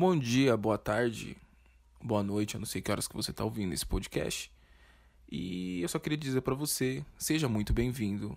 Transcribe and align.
Bom 0.00 0.18
dia, 0.18 0.56
boa 0.56 0.78
tarde, 0.78 1.36
boa 2.02 2.22
noite, 2.22 2.54
eu 2.54 2.58
não 2.58 2.64
sei 2.64 2.80
que 2.80 2.90
horas 2.90 3.06
que 3.06 3.14
você 3.14 3.32
está 3.32 3.44
ouvindo 3.44 3.74
esse 3.74 3.84
podcast. 3.84 4.50
E 5.30 5.82
eu 5.82 5.88
só 5.90 5.98
queria 5.98 6.16
dizer 6.16 6.40
para 6.40 6.54
você, 6.54 7.04
seja 7.18 7.50
muito 7.50 7.74
bem-vindo. 7.74 8.34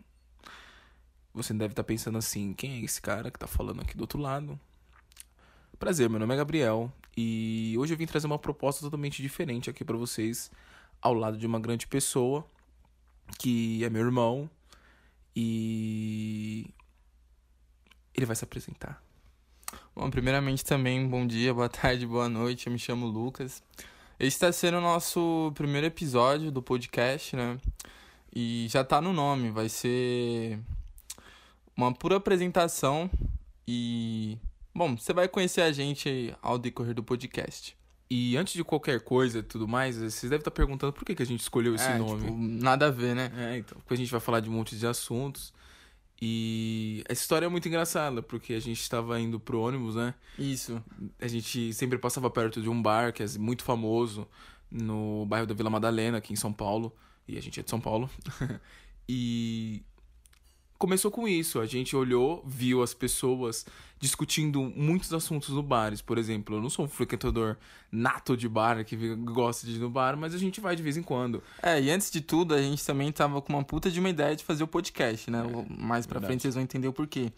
Você 1.33 1.53
deve 1.53 1.71
estar 1.71 1.81
tá 1.81 1.87
pensando 1.87 2.17
assim, 2.17 2.53
quem 2.53 2.73
é 2.73 2.83
esse 2.83 3.01
cara 3.01 3.31
que 3.31 3.37
está 3.37 3.47
falando 3.47 3.81
aqui 3.81 3.95
do 3.95 4.01
outro 4.01 4.19
lado? 4.19 4.59
Prazer, 5.79 6.09
meu 6.09 6.19
nome 6.19 6.33
é 6.33 6.37
Gabriel 6.37 6.91
e 7.15 7.75
hoje 7.79 7.93
eu 7.93 7.97
vim 7.97 8.07
trazer 8.07 8.27
uma 8.27 8.37
proposta 8.37 8.81
totalmente 8.81 9.21
diferente 9.21 9.69
aqui 9.69 9.85
para 9.85 9.95
vocês, 9.95 10.51
ao 11.01 11.13
lado 11.13 11.37
de 11.37 11.47
uma 11.47 11.61
grande 11.61 11.87
pessoa 11.87 12.45
que 13.39 13.81
é 13.85 13.89
meu 13.89 14.03
irmão 14.03 14.49
e 15.33 16.69
ele 18.13 18.25
vai 18.25 18.35
se 18.35 18.43
apresentar. 18.43 19.02
Bom, 19.95 20.09
primeiramente 20.09 20.65
também, 20.65 21.07
bom 21.07 21.25
dia, 21.25 21.53
boa 21.53 21.69
tarde, 21.69 22.07
boa 22.07 22.27
noite. 22.27 22.65
Eu 22.65 22.73
me 22.73 22.79
chamo 22.79 23.05
Lucas. 23.05 23.61
Este 24.19 24.33
está 24.35 24.51
sendo 24.51 24.77
o 24.77 24.81
nosso 24.81 25.51
primeiro 25.53 25.85
episódio 25.85 26.51
do 26.51 26.63
podcast, 26.63 27.35
né? 27.35 27.59
E 28.35 28.65
já 28.69 28.83
tá 28.83 28.99
no 28.99 29.13
nome, 29.13 29.51
vai 29.51 29.69
ser 29.69 30.59
uma 31.77 31.93
pura 31.93 32.17
apresentação 32.17 33.07
e 33.67 34.39
bom, 34.73 34.97
você 34.97 35.13
vai 35.13 35.27
conhecer 35.27 35.61
a 35.61 35.71
gente 35.71 36.35
ao 36.41 36.57
decorrer 36.57 36.95
do 36.95 37.03
podcast. 37.03 37.77
E 38.09 38.35
antes 38.35 38.55
de 38.55 38.63
qualquer 38.63 38.99
coisa 38.99 39.39
e 39.39 39.43
tudo 39.43 39.67
mais, 39.67 39.97
vocês 39.97 40.23
devem 40.23 40.39
estar 40.39 40.51
perguntando 40.51 40.91
por 40.91 41.05
que, 41.05 41.13
que 41.13 41.21
a 41.21 41.25
gente 41.25 41.41
escolheu 41.41 41.75
esse 41.75 41.87
é, 41.87 41.99
nome. 41.99 42.21
Tipo, 42.21 42.35
nada 42.35 42.87
a 42.87 42.91
ver, 42.91 43.15
né? 43.15 43.31
É, 43.37 43.57
então, 43.59 43.77
porque 43.77 43.93
a 43.93 43.97
gente 43.97 44.11
vai 44.11 44.19
falar 44.19 44.39
de 44.39 44.49
um 44.49 44.53
monte 44.53 44.75
de 44.75 44.87
assuntos. 44.87 45.53
E 46.25 47.03
essa 47.09 47.21
história 47.21 47.47
é 47.47 47.49
muito 47.49 47.67
engraçada, 47.67 48.23
porque 48.23 48.53
a 48.53 48.59
gente 48.61 48.79
estava 48.79 49.19
indo 49.19 49.41
pro 49.41 49.59
ônibus, 49.59 49.95
né? 49.95 50.13
Isso. 50.39 50.81
A 51.19 51.27
gente 51.27 51.73
sempre 51.73 51.97
passava 51.97 52.29
perto 52.29 52.61
de 52.61 52.69
um 52.69 52.81
bar 52.81 53.11
que 53.11 53.21
é 53.21 53.25
muito 53.37 53.61
famoso 53.61 54.25
no 54.71 55.25
bairro 55.25 55.45
da 55.45 55.53
Vila 55.53 55.69
Madalena, 55.69 56.19
aqui 56.19 56.31
em 56.31 56.37
São 56.37 56.53
Paulo. 56.53 56.95
E 57.27 57.37
a 57.37 57.41
gente 57.41 57.59
é 57.59 57.63
de 57.63 57.69
São 57.69 57.81
Paulo. 57.81 58.09
e 59.07 59.83
começou 60.83 61.09
com 61.09 61.25
isso. 61.25 61.61
A 61.61 61.65
gente 61.65 61.95
olhou, 61.95 62.43
viu 62.45 62.83
as 62.83 62.93
pessoas 62.93 63.65
discutindo 64.01 64.61
muitos 64.75 65.13
assuntos 65.13 65.47
no 65.47 65.63
bares. 65.63 66.01
Por 66.01 66.17
exemplo, 66.17 66.57
eu 66.57 66.61
não 66.61 66.69
sou 66.69 66.83
um 66.83 66.89
frequentador 66.89 67.55
nato 67.89 68.35
de 68.35 68.49
bar 68.49 68.83
que 68.83 69.15
gosta 69.15 69.65
de 69.65 69.75
ir 69.75 69.79
no 69.79 69.89
bar, 69.89 70.17
mas 70.17 70.35
a 70.35 70.37
gente 70.37 70.59
vai 70.59 70.75
de 70.75 70.83
vez 70.83 70.97
em 70.97 71.01
quando. 71.01 71.41
É, 71.61 71.81
e 71.81 71.89
antes 71.89 72.11
de 72.11 72.19
tudo, 72.19 72.53
a 72.53 72.61
gente 72.61 72.85
também 72.85 73.09
tava 73.13 73.41
com 73.41 73.53
uma 73.53 73.63
puta 73.63 73.89
de 73.89 73.97
uma 73.97 74.09
ideia 74.09 74.35
de 74.35 74.43
fazer 74.43 74.65
o 74.65 74.67
podcast, 74.67 75.31
né? 75.31 75.39
É, 75.39 75.81
Mais 75.81 76.05
pra 76.05 76.15
verdade. 76.19 76.25
frente 76.25 76.41
vocês 76.41 76.55
vão 76.55 76.63
entender 76.65 76.89
o 76.89 76.93
porquê. 76.93 77.31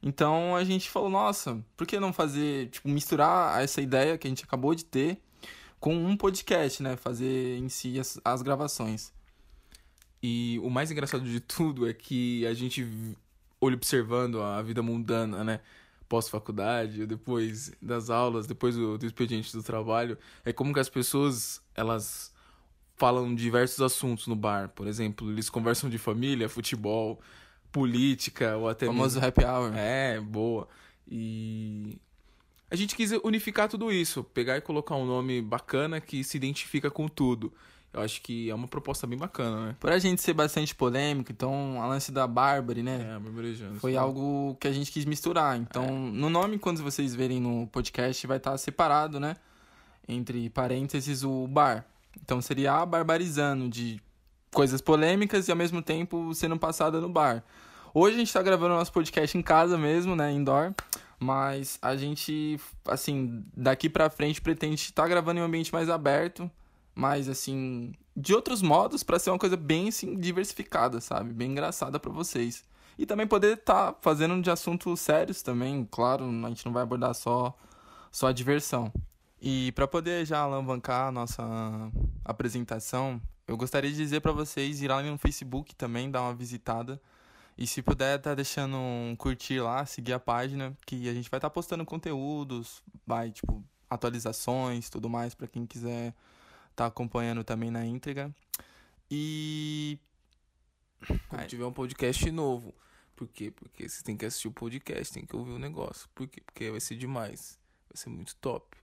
Então 0.00 0.54
a 0.54 0.62
gente 0.62 0.88
falou, 0.88 1.10
nossa, 1.10 1.60
por 1.76 1.88
que 1.88 1.98
não 1.98 2.12
fazer, 2.12 2.68
tipo, 2.68 2.88
misturar 2.88 3.60
essa 3.60 3.82
ideia 3.82 4.16
que 4.16 4.28
a 4.28 4.30
gente 4.30 4.44
acabou 4.44 4.76
de 4.76 4.84
ter 4.84 5.18
com 5.80 5.92
um 5.92 6.16
podcast, 6.16 6.80
né? 6.84 6.94
Fazer 6.94 7.58
em 7.58 7.68
si 7.68 7.98
as, 7.98 8.20
as 8.24 8.42
gravações. 8.42 9.12
E 10.22 10.60
o 10.62 10.70
mais 10.70 10.90
engraçado 10.90 11.24
de 11.24 11.40
tudo 11.40 11.88
é 11.88 11.92
que 11.92 12.46
a 12.46 12.54
gente 12.54 12.86
olha 13.60 13.74
observando 13.74 14.40
a 14.40 14.62
vida 14.62 14.82
mundana, 14.82 15.42
né? 15.42 15.60
Pós-faculdade, 16.08 17.06
depois 17.06 17.72
das 17.80 18.10
aulas, 18.10 18.46
depois 18.46 18.76
do, 18.76 18.98
do 18.98 19.06
expediente 19.06 19.52
do 19.52 19.62
trabalho, 19.62 20.16
é 20.44 20.52
como 20.52 20.72
que 20.72 20.78
as 20.78 20.88
pessoas, 20.88 21.62
elas 21.74 22.32
falam 22.96 23.34
diversos 23.34 23.80
assuntos 23.80 24.26
no 24.26 24.36
bar. 24.36 24.68
Por 24.68 24.86
exemplo, 24.86 25.30
eles 25.30 25.48
conversam 25.50 25.88
de 25.90 25.98
família, 25.98 26.48
futebol, 26.48 27.20
política, 27.72 28.56
ou 28.56 28.68
até 28.68 28.84
o 28.86 28.88
famoso 28.88 29.16
mesmo... 29.16 29.28
happy 29.28 29.44
hour. 29.44 29.72
É, 29.74 30.20
boa. 30.20 30.68
E 31.10 31.98
a 32.70 32.76
gente 32.76 32.94
quis 32.94 33.10
unificar 33.24 33.68
tudo 33.68 33.90
isso, 33.90 34.22
pegar 34.22 34.56
e 34.56 34.60
colocar 34.60 34.96
um 34.96 35.06
nome 35.06 35.42
bacana 35.42 36.00
que 36.00 36.22
se 36.22 36.36
identifica 36.36 36.90
com 36.90 37.08
tudo. 37.08 37.52
Eu 37.92 38.00
acho 38.00 38.22
que 38.22 38.48
é 38.48 38.54
uma 38.54 38.66
proposta 38.66 39.06
bem 39.06 39.18
bacana, 39.18 39.66
né? 39.66 39.76
Por 39.78 39.90
a 39.90 39.98
gente 39.98 40.22
ser 40.22 40.32
bastante 40.32 40.74
polêmico, 40.74 41.30
então 41.30 41.82
a 41.82 41.86
lance 41.86 42.10
da 42.10 42.26
Barbary, 42.26 42.82
né? 42.82 43.18
É, 43.18 43.52
Jones. 43.52 43.80
Foi 43.80 43.96
algo 43.96 44.56
que 44.58 44.66
a 44.66 44.72
gente 44.72 44.90
quis 44.90 45.04
misturar. 45.04 45.58
Então, 45.58 45.84
é. 45.84 45.90
no 45.90 46.30
nome, 46.30 46.58
quando 46.58 46.82
vocês 46.82 47.14
verem 47.14 47.38
no 47.38 47.66
podcast, 47.66 48.26
vai 48.26 48.38
estar 48.38 48.56
separado, 48.56 49.20
né? 49.20 49.36
Entre 50.08 50.48
parênteses, 50.48 51.22
o 51.22 51.46
bar. 51.46 51.84
Então 52.22 52.40
seria 52.40 52.72
a 52.74 52.86
barbarizando 52.86 53.68
de 53.68 54.00
coisas 54.50 54.80
polêmicas 54.80 55.48
e 55.48 55.50
ao 55.50 55.56
mesmo 55.56 55.82
tempo 55.82 56.34
sendo 56.34 56.58
passada 56.58 56.98
no 56.98 57.10
bar. 57.10 57.44
Hoje 57.92 58.16
a 58.16 58.18
gente 58.18 58.32
tá 58.32 58.42
gravando 58.42 58.74
nosso 58.74 58.92
podcast 58.92 59.36
em 59.36 59.42
casa 59.42 59.76
mesmo, 59.76 60.16
né? 60.16 60.32
Indoor. 60.32 60.72
Mas 61.20 61.78
a 61.82 61.94
gente, 61.94 62.58
assim, 62.86 63.44
daqui 63.54 63.88
pra 63.88 64.08
frente 64.08 64.40
pretende 64.40 64.80
estar 64.80 65.02
tá 65.02 65.08
gravando 65.08 65.40
em 65.40 65.42
um 65.42 65.46
ambiente 65.46 65.72
mais 65.72 65.90
aberto 65.90 66.50
mas 66.94 67.28
assim, 67.28 67.92
de 68.16 68.34
outros 68.34 68.62
modos 68.62 69.02
para 69.02 69.18
ser 69.18 69.30
uma 69.30 69.38
coisa 69.38 69.56
bem 69.56 69.88
assim 69.88 70.16
diversificada, 70.16 71.00
sabe? 71.00 71.32
Bem 71.32 71.52
engraçada 71.52 71.98
para 71.98 72.12
vocês. 72.12 72.64
E 72.98 73.06
também 73.06 73.26
poder 73.26 73.58
estar 73.58 73.92
tá 73.92 73.98
fazendo 74.00 74.40
de 74.42 74.50
assuntos 74.50 75.00
sérios 75.00 75.42
também, 75.42 75.86
claro, 75.90 76.24
a 76.24 76.48
gente 76.48 76.64
não 76.66 76.72
vai 76.72 76.82
abordar 76.82 77.14
só 77.14 77.56
só 78.10 78.28
a 78.28 78.32
diversão. 78.32 78.92
E 79.40 79.72
para 79.72 79.88
poder 79.88 80.24
já 80.24 80.40
alavancar 80.40 81.08
a 81.08 81.12
nossa 81.12 81.42
apresentação, 82.24 83.20
eu 83.48 83.56
gostaria 83.56 83.90
de 83.90 83.96
dizer 83.96 84.20
para 84.20 84.30
vocês 84.30 84.82
ir 84.82 84.88
lá 84.88 85.02
no 85.02 85.18
Facebook 85.18 85.74
também, 85.74 86.10
dar 86.10 86.22
uma 86.22 86.34
visitada. 86.34 87.00
E 87.56 87.66
se 87.66 87.82
puder, 87.82 88.18
tá 88.20 88.34
deixando 88.34 88.76
um 88.76 89.16
curtir 89.16 89.60
lá, 89.60 89.84
seguir 89.84 90.12
a 90.12 90.20
página, 90.20 90.76
que 90.86 91.08
a 91.08 91.14
gente 91.14 91.28
vai 91.30 91.38
estar 91.38 91.48
tá 91.48 91.50
postando 91.50 91.84
conteúdos, 91.84 92.82
vai, 93.06 93.30
tipo, 93.30 93.64
atualizações, 93.90 94.88
tudo 94.88 95.10
mais, 95.10 95.34
para 95.34 95.46
quem 95.46 95.66
quiser 95.66 96.14
tá 96.74 96.86
acompanhando 96.86 97.44
também 97.44 97.70
na 97.70 97.84
íntegra. 97.84 98.34
E. 99.10 99.98
Quando 101.28 101.46
tiver 101.46 101.64
um 101.64 101.72
podcast 101.72 102.30
novo. 102.30 102.74
Por 103.16 103.28
quê? 103.28 103.50
Porque 103.50 103.88
você 103.88 104.02
tem 104.02 104.16
que 104.16 104.24
assistir 104.24 104.48
o 104.48 104.52
podcast, 104.52 105.12
tem 105.12 105.26
que 105.26 105.36
ouvir 105.36 105.52
o 105.52 105.58
negócio. 105.58 106.08
Por 106.14 106.26
quê? 106.26 106.40
Porque 106.44 106.70
vai 106.70 106.80
ser 106.80 106.96
demais. 106.96 107.58
Vai 107.88 107.96
ser 107.96 108.08
muito 108.08 108.34
top. 108.36 108.76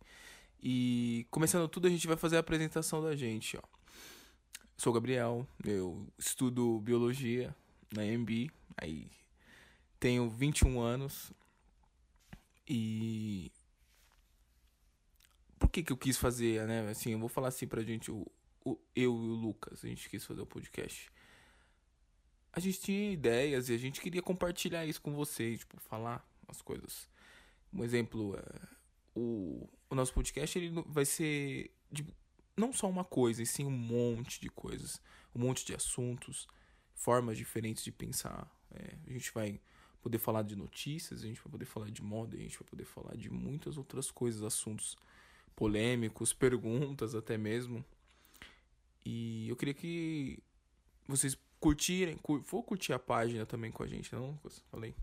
E 0.62 1.26
começando 1.32 1.68
tudo, 1.68 1.88
a 1.88 1.90
gente 1.90 2.06
vai 2.08 2.18
fazer 2.18 2.38
a 2.38 2.40
apresentação 2.40 3.02
da 3.02 3.16
gente, 3.16 3.58
ó. 3.58 3.62
Sou 4.78 4.92
o 4.92 4.94
Gabriel, 4.94 5.46
eu 5.66 6.08
estudo 6.18 6.80
biologia 6.80 7.54
na 7.94 8.06
EMB, 8.06 8.50
aí 8.78 9.12
tenho 10.00 10.30
21 10.30 10.80
anos 10.80 11.34
e 12.66 13.52
por 15.69 15.74
que, 15.74 15.84
que 15.84 15.94
eu 15.94 15.97
quis 15.97 16.18
fazer, 16.18 16.66
né? 16.68 16.90
Assim, 16.90 17.12
eu 17.12 17.19
vou 17.19 17.30
falar 17.30 17.50
assim 17.50 17.68
pra 17.68 17.84
gente, 17.84 18.09
o, 18.09 18.25
o, 18.66 18.75
eu 18.96 19.03
e 19.03 19.30
o 19.30 19.35
Lucas, 19.35 19.85
a 19.85 19.88
gente 19.88 20.09
quis 20.09 20.25
fazer 20.25 20.41
o 20.41 20.46
podcast. 20.46 21.12
A 22.52 22.59
gente 22.59 22.81
tinha 22.81 23.12
ideias 23.12 23.69
e 23.69 23.75
a 23.75 23.78
gente 23.78 24.02
queria 24.02 24.22
compartilhar 24.22 24.84
isso 24.88 25.00
com 25.00 25.13
vocês, 25.13 25.59
tipo, 25.59 25.79
falar 25.79 26.28
as 26.47 26.59
coisas. 26.59 27.08
Um 27.72 27.84
exemplo, 27.84 28.35
é, 28.35 28.68
o, 29.13 29.69
o 29.88 29.96
nosso 29.96 30.12
podcast 30.12 30.58
ele 30.58 30.72
vai 30.88 31.06
ser 31.06 31.72
de, 31.91 32.03
não 32.58 32.74
só 32.74 32.90
uma 32.90 33.06
coisa, 33.06 33.44
e 33.44 33.46
sim 33.46 33.66
um 33.66 33.69
monte 33.69 34.41
de 34.41 34.50
coisas, 34.50 35.00
um 35.35 35.40
monte 35.40 35.63
de 35.63 35.75
assuntos, 35.75 36.47
formas 36.96 37.38
diferentes 37.38 37.84
de 37.84 37.91
pensar. 37.91 38.52
É, 38.72 38.96
a 39.08 39.13
gente 39.13 39.31
vai 39.31 39.62
poder 40.02 40.18
falar 40.18 40.41
de 40.41 40.56
notícias, 40.56 41.24
a 41.24 41.28
gente 41.28 41.40
vai 41.44 41.52
poder 41.52 41.66
falar 41.66 41.91
de 41.91 42.02
moda, 42.02 42.35
a 42.35 42.40
gente 42.40 42.58
vai 42.58 42.68
poder 42.68 42.85
falar 42.85 43.16
de 43.16 43.29
muitas 43.29 43.78
outras 43.78 44.09
coisas, 44.09 44.41
assuntos 44.41 44.97
polêmicos, 45.59 46.31
perguntas 46.31 47.14
até 47.14 47.38
mesmo. 47.38 47.84
E 49.06 49.50
eu 49.50 49.58
queria 49.58 49.74
que 49.74 50.40
vocês 51.06 51.38
curtirem, 51.59 52.16
cur, 52.16 52.41
vou 52.50 52.64
curtir 52.64 52.94
a 52.94 53.00
página 53.00 53.46
também 53.46 53.70
com 53.70 53.84
a 53.84 53.88
gente, 53.88 54.16
não, 54.16 54.28
Lucas? 54.28 54.64
Falei. 54.72 54.96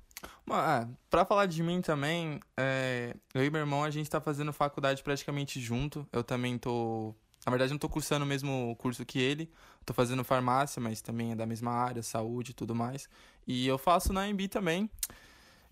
Ah, 0.48 0.88
pra 1.10 1.26
falar 1.26 1.44
de 1.44 1.62
mim 1.62 1.82
também, 1.82 2.40
é, 2.56 3.14
eu 3.34 3.44
e 3.44 3.50
meu 3.50 3.60
irmão, 3.60 3.84
a 3.84 3.90
gente 3.90 4.08
tá 4.08 4.18
fazendo 4.18 4.50
faculdade 4.50 5.02
praticamente 5.02 5.60
junto. 5.60 6.08
Eu 6.10 6.24
também 6.24 6.56
tô. 6.56 7.14
Na 7.44 7.50
verdade, 7.50 7.70
não 7.70 7.78
tô 7.78 7.88
cursando 7.88 8.24
o 8.24 8.28
mesmo 8.28 8.74
curso 8.76 9.04
que 9.04 9.18
ele. 9.18 9.52
Tô 9.84 9.92
fazendo 9.92 10.24
farmácia, 10.24 10.80
mas 10.80 11.02
também 11.02 11.32
é 11.32 11.36
da 11.36 11.44
mesma 11.44 11.70
área, 11.70 12.02
saúde 12.02 12.52
e 12.52 12.54
tudo 12.54 12.74
mais. 12.74 13.10
E 13.46 13.66
eu 13.66 13.76
faço 13.76 14.10
na 14.10 14.26
EMB 14.26 14.48
também. 14.48 14.90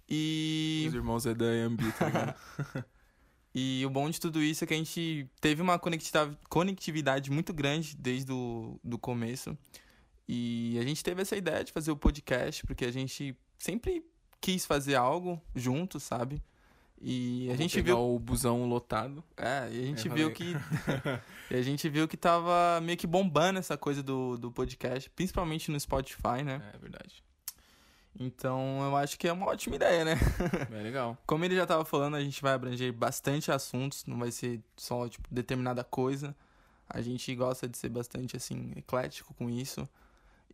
E. 0.06 0.84
Os 0.88 0.94
irmãos 0.94 1.24
é 1.24 1.32
da 1.32 1.46
EMB, 1.46 1.80
tá 1.98 2.06
ligado? 2.06 2.34
E 3.54 3.84
o 3.86 3.90
bom 3.90 4.10
de 4.10 4.20
tudo 4.20 4.42
isso 4.42 4.64
é 4.64 4.66
que 4.66 4.74
a 4.74 4.76
gente 4.76 5.30
teve 5.40 5.62
uma 5.62 5.78
conectividade 6.48 7.30
muito 7.30 7.52
grande 7.52 7.96
desde 7.96 8.32
o 8.32 8.80
do 8.82 8.98
começo. 8.98 9.56
E 10.28 10.76
a 10.80 10.82
gente 10.82 11.04
teve 11.04 11.22
essa 11.22 11.36
ideia 11.36 11.62
de 11.62 11.70
fazer 11.70 11.92
o 11.92 11.96
podcast, 11.96 12.66
porque 12.66 12.84
a 12.84 12.90
gente 12.90 13.36
sempre 13.58 14.04
quis 14.40 14.66
fazer 14.66 14.96
algo 14.96 15.40
junto, 15.54 16.00
sabe? 16.00 16.42
E 17.00 17.44
a 17.44 17.48
Vou 17.48 17.56
gente 17.56 17.80
viu 17.80 17.98
o 17.98 18.18
busão 18.18 18.66
lotado. 18.66 19.22
É, 19.36 19.68
e 19.70 19.82
a 19.82 19.86
gente 19.86 20.08
é, 20.08 20.10
viu 20.10 20.32
que 20.32 20.54
e 21.50 21.54
a 21.54 21.62
gente 21.62 21.88
viu 21.88 22.08
que 22.08 22.16
tava 22.16 22.80
meio 22.80 22.96
que 22.96 23.06
bombando 23.06 23.58
essa 23.58 23.76
coisa 23.76 24.02
do, 24.02 24.36
do 24.38 24.50
podcast, 24.50 25.10
principalmente 25.10 25.70
no 25.70 25.78
Spotify, 25.78 26.42
né? 26.42 26.62
É 26.74 26.78
verdade. 26.78 27.22
Então 28.18 28.80
eu 28.82 28.96
acho 28.96 29.18
que 29.18 29.26
é 29.26 29.32
uma 29.32 29.46
ótima 29.46 29.76
ideia, 29.76 30.04
né? 30.04 30.14
É 30.70 30.82
legal. 30.82 31.18
Como 31.26 31.44
ele 31.44 31.56
já 31.56 31.66
tava 31.66 31.84
falando, 31.84 32.16
a 32.16 32.20
gente 32.20 32.40
vai 32.40 32.52
abranger 32.52 32.92
bastante 32.92 33.50
assuntos, 33.50 34.04
não 34.06 34.18
vai 34.18 34.30
ser 34.30 34.60
só, 34.76 35.08
tipo, 35.08 35.26
determinada 35.30 35.82
coisa. 35.82 36.34
A 36.88 37.00
gente 37.00 37.34
gosta 37.34 37.68
de 37.68 37.76
ser 37.76 37.88
bastante, 37.88 38.36
assim, 38.36 38.72
eclético 38.76 39.34
com 39.34 39.50
isso. 39.50 39.88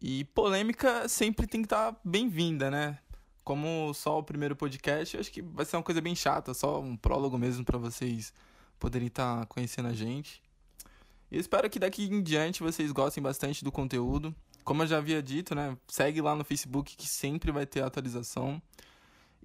E 0.01 0.25
polêmica 0.27 1.09
sempre 1.09 1.47
tem 1.47 1.61
que 1.61 1.67
estar 1.67 1.93
tá 1.93 2.01
bem-vinda, 2.05 2.71
né? 2.71 2.99
Como 3.45 3.93
só 3.93 4.19
o 4.19 4.23
primeiro 4.23 4.56
podcast, 4.56 5.15
eu 5.15 5.21
acho 5.21 5.31
que 5.31 5.43
vai 5.43 5.65
ser 5.65 5.77
uma 5.77 5.83
coisa 5.83 6.01
bem 6.01 6.15
chata, 6.15 6.55
só 6.55 6.81
um 6.81 6.97
prólogo 6.97 7.37
mesmo 7.37 7.65
para 7.65 7.77
vocês 7.77 8.33
poderem 8.79 9.09
estar 9.09 9.41
tá 9.41 9.47
conhecendo 9.47 9.89
a 9.89 9.93
gente. 9.93 10.43
E 11.31 11.39
espero 11.39 11.69
que 11.69 11.79
daqui 11.79 12.05
em 12.05 12.23
diante 12.23 12.63
vocês 12.63 12.91
gostem 12.93 13.23
bastante 13.23 13.63
do 13.63 13.71
conteúdo. 13.71 14.35
Como 14.70 14.84
eu 14.84 14.87
já 14.87 14.99
havia 14.99 15.20
dito, 15.20 15.52
né? 15.52 15.76
Segue 15.88 16.20
lá 16.20 16.37
no 16.37 16.44
Facebook 16.44 16.96
que 16.96 17.08
sempre 17.08 17.50
vai 17.50 17.67
ter 17.67 17.82
atualização. 17.82 18.62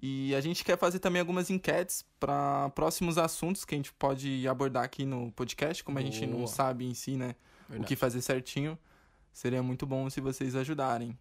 E 0.00 0.32
a 0.36 0.40
gente 0.40 0.62
quer 0.62 0.78
fazer 0.78 1.00
também 1.00 1.18
algumas 1.18 1.50
enquetes 1.50 2.04
para 2.20 2.70
próximos 2.76 3.18
assuntos 3.18 3.64
que 3.64 3.74
a 3.74 3.76
gente 3.76 3.92
pode 3.94 4.46
abordar 4.46 4.84
aqui 4.84 5.04
no 5.04 5.32
podcast, 5.32 5.82
como 5.82 5.98
Boa. 5.98 6.08
a 6.08 6.12
gente 6.12 6.24
não 6.28 6.46
sabe 6.46 6.84
em 6.84 6.94
si, 6.94 7.16
né, 7.16 7.34
Verdade. 7.68 7.82
o 7.82 7.88
que 7.88 7.96
fazer 7.96 8.20
certinho. 8.20 8.78
Seria 9.32 9.64
muito 9.64 9.84
bom 9.84 10.08
se 10.08 10.20
vocês 10.20 10.54
ajudarem. 10.54 11.18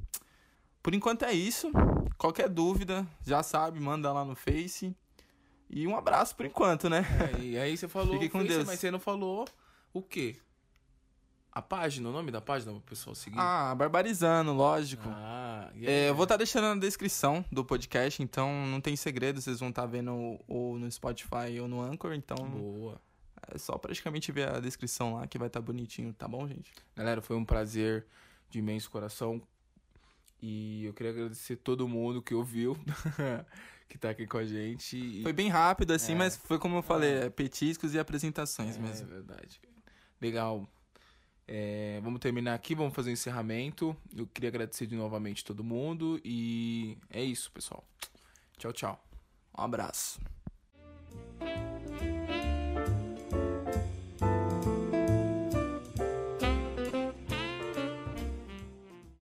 Por 0.84 0.94
enquanto 0.94 1.26
é 1.26 1.34
isso. 1.34 1.72
Qualquer 2.16 2.48
dúvida, 2.48 3.08
já 3.26 3.42
sabe, 3.42 3.80
manda 3.80 4.14
lá 4.14 4.24
no 4.24 4.36
Face. 4.36 4.96
E 5.68 5.88
um 5.88 5.98
abraço 5.98 6.36
por 6.36 6.46
enquanto, 6.46 6.92
né? 6.92 7.04
É, 7.34 7.42
e 7.42 7.58
aí 7.58 7.76
você 7.76 7.88
falou 7.88 8.14
Fique 8.22 8.30
com 8.30 8.38
Face, 8.42 8.54
Deus. 8.54 8.68
mas 8.68 8.80
você 8.80 8.92
não 8.92 9.00
falou 9.00 9.48
o 9.92 10.00
quê? 10.00 10.36
A 11.56 11.62
página, 11.62 12.10
o 12.10 12.12
nome 12.12 12.32
da 12.32 12.42
página 12.42 12.74
o 12.74 12.82
pessoal 12.82 13.16
seguir? 13.16 13.40
Ah, 13.40 13.74
Barbarizando, 13.74 14.52
lógico. 14.52 15.08
Ah, 15.08 15.72
yeah. 15.74 15.90
é, 15.90 16.10
eu 16.10 16.14
vou 16.14 16.24
estar 16.24 16.34
tá 16.34 16.40
deixando 16.40 16.66
na 16.66 16.76
descrição 16.76 17.46
do 17.50 17.64
podcast, 17.64 18.22
então 18.22 18.68
não 18.68 18.82
tem 18.82 18.94
segredo, 18.98 19.40
vocês 19.40 19.62
vão 19.62 19.70
estar 19.70 19.84
tá 19.84 19.88
vendo 19.88 20.38
ou 20.50 20.78
no 20.78 20.92
Spotify 20.92 21.58
ou 21.62 21.70
no 21.70 21.82
Anchor, 21.82 22.14
então. 22.14 22.36
Boa. 22.36 23.00
É 23.54 23.58
só 23.58 23.78
praticamente 23.78 24.34
ver 24.34 24.50
a 24.50 24.60
descrição 24.60 25.14
lá 25.14 25.26
que 25.28 25.38
vai 25.38 25.48
estar 25.48 25.62
tá 25.62 25.66
bonitinho, 25.66 26.14
tá 26.14 26.28
bom, 26.28 26.46
gente? 26.46 26.74
Galera, 26.94 27.22
foi 27.22 27.38
um 27.38 27.46
prazer 27.46 28.06
de 28.50 28.60
imenso 28.60 28.92
coração. 28.92 29.42
E 30.42 30.84
eu 30.84 30.94
queria 30.94 31.14
agradecer 31.14 31.56
todo 31.56 31.88
mundo 31.88 32.22
que 32.22 32.36
ouviu, 32.36 32.78
que 33.88 33.98
tá 33.98 34.10
aqui 34.10 34.28
com 34.28 34.40
a 34.40 34.46
gente. 34.46 34.98
E... 34.98 35.24
Foi 35.24 35.32
bem 35.32 35.48
rápido 35.48 35.92
assim, 35.92 36.12
é. 36.12 36.16
mas 36.16 36.36
foi 36.36 36.60
como 36.60 36.76
eu 36.76 36.82
falei, 36.82 37.14
é. 37.14 37.30
petiscos 37.30 37.94
e 37.94 38.00
apresentações 38.00 38.76
é, 38.76 38.80
mesmo. 38.80 39.08
É 39.08 39.14
verdade. 39.14 39.62
Legal. 40.20 40.68
É, 41.48 42.00
vamos 42.04 42.20
terminar 42.20 42.56
aqui, 42.56 42.74
vamos 42.74 42.94
fazer 42.94 43.10
o 43.10 43.12
um 43.12 43.14
encerramento. 43.14 43.96
Eu 44.16 44.28
queria 44.28 44.50
agradecer 44.50 44.88
de 44.88 44.96
novamente 44.96 45.44
todo 45.44 45.64
mundo 45.64 46.20
e 46.24 46.98
é 47.10 47.24
isso, 47.24 47.52
pessoal. 47.52 47.84
Tchau, 48.58 48.74
tchau. 48.74 49.04
Um 49.58 49.62
abraço. 49.62 50.20